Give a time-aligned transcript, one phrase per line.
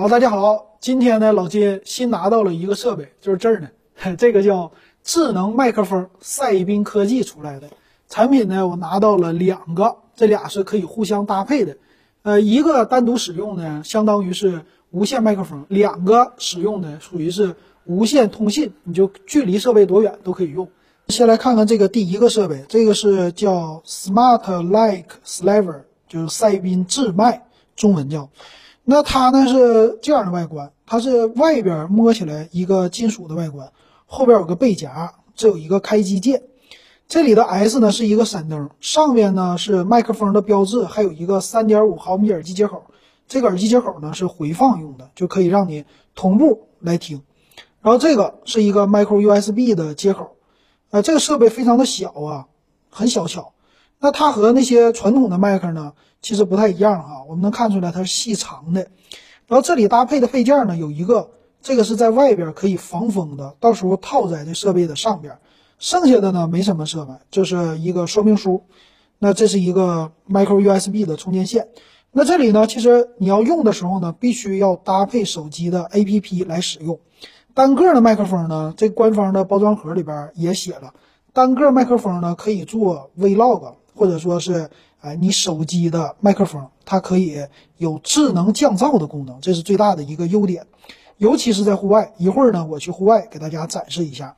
[0.00, 3.68] 好，大家好，今天呢，老金新拿到了一个设备，就是这儿呢，
[4.16, 4.70] 这个叫
[5.02, 7.68] 智能麦克风，赛宾科技出来的
[8.08, 11.76] 产品呢，我拿到了两个，这俩是可以互相搭配的，
[12.22, 20.68] 呃，一个单独使用呢，相当于是无线麦克风，两个使用呢，属于是无线通信，你就距离设备多远都可以用。
[21.08, 28.30] 先来看看这个第一个设备，这个是叫 Smart Like Slaver，就是赛宾智麦，中文叫。
[28.90, 33.70] 那它呢是这样的外观，它是外边摸起来一个金属的外观，
[34.06, 36.44] 后边有个背夹，这有一个开机键，
[37.06, 42.82] 这里的 S 呢是一个闪灯，上面呢是麦克风的标志，还有一个3.5毫米耳机接口，
[43.26, 45.84] 这个耳机接口呢是回放用的，就可以让你
[46.14, 47.20] 同步来听。
[47.82, 50.36] 然后这个是一个 Micro USB 的接口，
[50.88, 52.46] 啊，这个设备非常的小啊，
[52.88, 53.52] 很小巧。
[54.00, 55.92] 那它和那些传统的麦克呢？
[56.20, 58.88] 其实不太一样哈，我们能看出来它是细长的，
[59.46, 61.30] 然后这里搭配的配件呢有一个，
[61.62, 65.38] 这个是在外边可以防风的，到时候套在这设备的上边，
[65.78, 68.64] 剩下的呢没什么设备，就是一个说明书。
[69.20, 71.68] 那这是一个 micro USB 的充电线。
[72.10, 76.98] 那这里呢，其实你要用的时候呢，必须要搭配手机的 APP 来使用。
[77.54, 80.94] 单个的麦克风呢，这官方的包装盒里边也写了，
[81.32, 84.70] 单个麦克风呢可以做 Vlog，或者说是。
[85.00, 87.46] 哎，你手机的麦克风，它可以
[87.76, 90.66] 有智能降噪的功能，这是最大的一个优点，
[91.18, 92.12] 尤其是在户外。
[92.18, 94.34] 一会儿呢，我去户外给大家展示一下。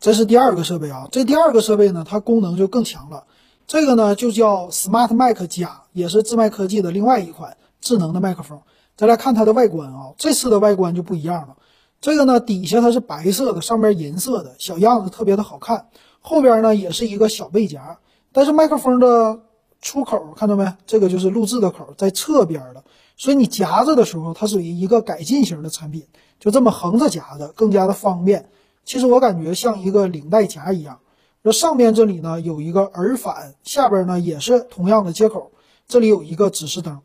[0.00, 3.24] 这是第二个设备啊，这第二个设备呢，它功能就更强了。
[3.66, 8.58] 这个呢就叫 Smart Mic 加，也是智麦科技的另外一款智能的麦克风。
[8.96, 11.58] 再来看它的外观啊，这次的外观就不一样了。
[12.00, 15.88] 这个呢底下它是白色的，上边银色的，小样子特别的好看。
[16.20, 17.98] 后边呢也是一个小背夹，
[18.32, 19.40] 但是麦克风的。
[19.80, 20.74] 出口看到没？
[20.88, 22.82] 这个就是录制的口，在侧边的，
[23.16, 26.04] 所以你夹着的时候，它属于一个改进型的产品，
[26.40, 28.48] 就这么横着夹的，更加的方便。
[28.84, 30.98] 其实我感觉像一个领带夹一样。
[31.42, 35.52] 那上面这里呢有一个耳返，下边呢也是同样的接口，
[35.86, 36.98] 这里有一个指示灯。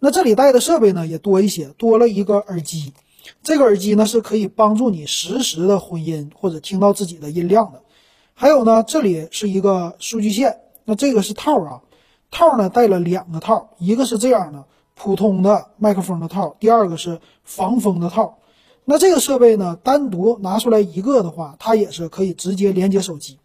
[0.00, 2.92] 那这里带的设备呢也多一些，多了一个耳机。
[3.44, 7.82] 这个耳机呢是可以帮助你实时的混音或者听到自己的音量的。
[8.34, 11.82] 还有呢，这里是一个数据线，那这个是套啊。
[12.28, 14.64] 套呢带了两个套，一个是这样的
[14.94, 18.38] 普通的麦克风的套，第二个是防风的套。
[18.84, 23.38] 那这个设备呢，单独拿出来一个的话，它也是可以直接连接手机。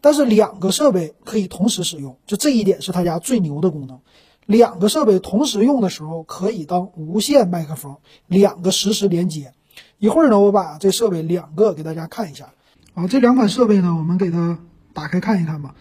[0.00, 4.00] 但是两个设备可以同时使用，就这一点是他家最牛的功能。
[4.46, 7.96] 两个设备同时用的时候，可以当无线麦克风，
[8.26, 9.54] 两个实时连接。
[9.98, 12.52] 一会儿呢，我把这设备两个给大家看一下。
[12.94, 14.58] 好，这两款设备呢，我们给它
[14.92, 15.74] 打开看一看吧。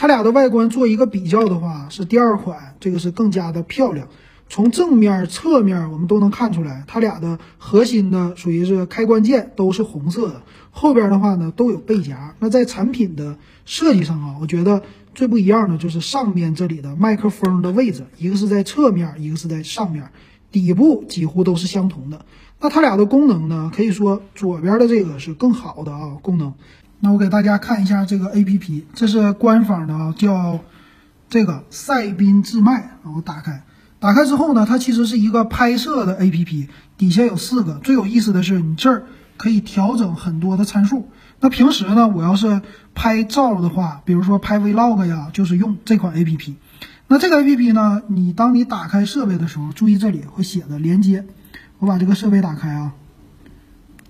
[0.00, 4.06] 它俩的外观做一个比较的话，是第二款，这个是更加的漂亮。
[4.48, 10.42] 从正面、侧面我们都能看出来，它俩的核心的属于是开关键都是红色的。
[10.70, 12.36] 后边的话呢都有背夹。
[12.38, 14.84] 那在产品的设计上啊，我觉得
[15.16, 20.12] 最不一样的就是上面这里的麦克风的位置，一个是在侧面，一个是在上面，
[20.52, 22.24] 底部几乎都是相同的。
[22.60, 26.54] 那它俩的功能呢，可以说左边的这个是更好的啊功能。
[27.00, 30.58] 那我给大家看一下这个 A P P，这是官方的啊，叫
[31.28, 32.98] 这个赛宾智麦。
[33.04, 33.62] 我打开，
[34.00, 37.74] 打开之后呢，它其实是一个拍摄的 A P P，底下有四个。
[37.84, 39.04] 最有意思的是，你这儿
[39.36, 41.08] 可以调整很多的参数。
[41.40, 42.62] 那平时呢，我要是
[42.96, 46.56] 拍照的话，比如说拍 Vlog 呀，就是用这款 A P P。
[47.06, 51.24] 那这个 A P P 呢，你当你打开设备的时候，注意这里会写的连接。
[51.78, 52.92] 我把这个设备打开啊。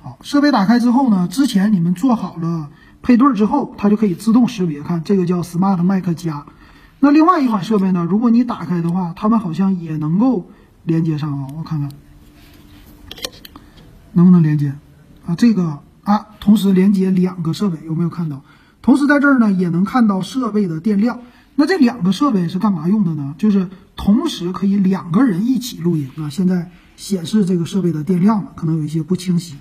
[0.00, 2.70] 好，设备打开之后呢，之前你们做好了
[3.02, 4.82] 配对之后，它就可以自动识别。
[4.82, 6.46] 看这个叫 Smart Mic 加。
[7.00, 10.50] 那另外一款设备呢，如果你打开的话，它们好像也能够
[10.84, 11.46] 连接上啊。
[11.56, 11.90] 我看看
[14.12, 14.74] 能不能连接
[15.26, 15.36] 啊？
[15.36, 18.42] 这个啊，同时连接两个设备，有没有看到？
[18.82, 21.20] 同时在这儿呢，也能看到设备的电量。
[21.54, 23.34] 那这两个设备是干嘛用的呢？
[23.38, 26.30] 就是同时可以两个人一起录音啊。
[26.30, 29.56] 现在显示这个设备的电量了，可能有一些不清晰。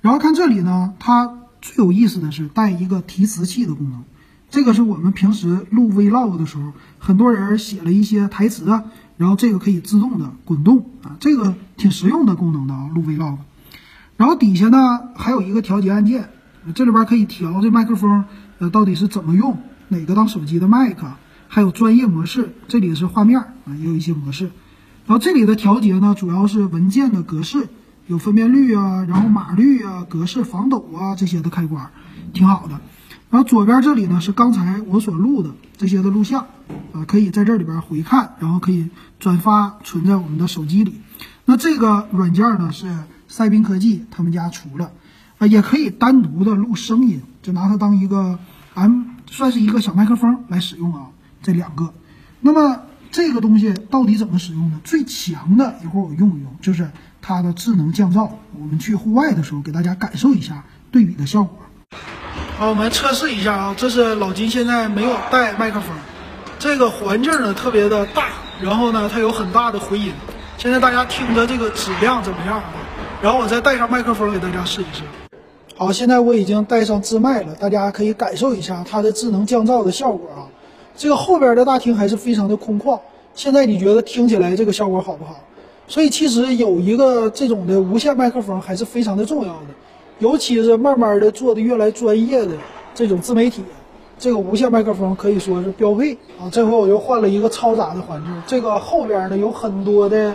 [0.00, 4.04] 然后看这里呢，它最有意思的是带一个提词器的功能，
[4.50, 8.84] 这个是我们平时录 Vlog 的时候，很多人写了一些台词啊，
[9.16, 13.38] 然后这个可以自动的滚动啊，这个挺实用的功能的啊，录 Vlog。
[14.16, 14.78] 然后底下呢
[15.16, 16.28] 还有一个调节按键，
[16.72, 18.24] 这里边可以调这麦克风
[18.60, 19.58] 呃到底是怎么用，
[19.88, 21.08] 哪个当手机的麦克，
[21.48, 24.52] 还有专业模式，这里是画面啊，也有一些模式。
[25.06, 27.68] 然后这里的调节呢，主要是文件的格式。
[28.06, 31.90] 有分辨率啊，然后码率啊，格式防抖啊，这些的开关，
[32.32, 32.80] 挺好的。
[33.30, 36.46] 然后左边这里呢是刚才我所录的这些的录像，
[36.92, 38.88] 啊，可以在这里边回看，然后可以
[39.18, 41.00] 转发存在我们的手机里。
[41.44, 42.86] 那这个软件呢是
[43.28, 44.92] 赛宾科技他们家出了，
[45.38, 48.38] 啊，也可以单独的录声音，就拿它当一个
[48.74, 51.08] M，算是一个小麦克风来使用啊。
[51.42, 51.92] 这两个，
[52.40, 52.80] 那么
[53.16, 54.78] 这个东西到底怎么使用呢？
[54.84, 56.90] 最强的一会儿我用一用，就是
[57.22, 58.28] 它的智能降噪。
[58.60, 61.56] 我们去户外的时候给大家感受一下对比的效果。
[62.58, 65.96] 好，我们测试一下啊，这是老金现在没有带麦克风，
[66.58, 68.24] 这个环境呢特别的大，
[68.60, 70.12] 然后呢它有很大的回音。
[70.58, 72.64] 现在大家听着这个质量怎么样啊？
[73.22, 75.04] 然后我再带上麦克风给大家试一试。
[75.74, 80.52] 好，现在我已经带上自麦了，大家可以感受一下它的智能降噪的效果啊。
[80.96, 82.98] 这个后边的大厅还是非常的空旷。
[83.34, 85.36] 现在你觉得听起来这个效果好不好？
[85.88, 89.66] 所以其实有一个这种的无线麦克风还是非常的重要的，
[90.18, 92.52] 尤其是慢慢的做的越来专业的
[92.94, 93.62] 这种自媒体。
[94.18, 96.48] 这个无线麦克风可以说是标配啊！
[96.50, 100.34] 这回我又换了一个嘈杂的环境，这个后边呢有很多的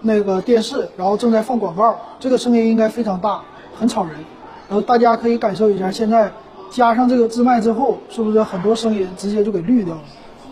[0.00, 3.42] 那个电视，然后正在放广告，这个声音应该非常大，
[3.78, 4.14] 很吵人。
[4.66, 6.32] 然后大家可以感受一下，现在
[6.70, 10.00] 加上这个自麦之后，是不是很多声音直接就给滤掉了？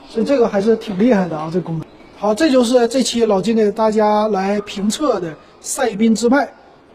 [0.09, 1.87] 所以这个还是挺厉害的啊，这功能。
[2.19, 6.49] 好，这就是这期老金给大家来评测的赛宾自麦。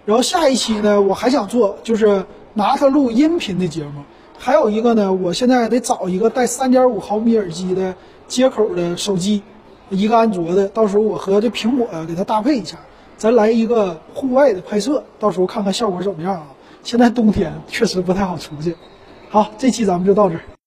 [0.06, 4.02] 然后下一期呢，我还想做，就是拿它录音频的节目。
[4.38, 7.94] 还有一个呢，我现在得找一个带三点五毫米耳机的
[8.28, 9.44] 接口的手机，
[9.92, 12.78] 一个安卓的，到时候我和这苹果给它搭配一下，
[13.18, 16.48] 咱来一个户外的拍摄，到时候看看效果怎么样啊？
[16.84, 18.76] 现在冬天确实不太好出去。
[19.32, 20.42] 好，这期咱们就到这儿。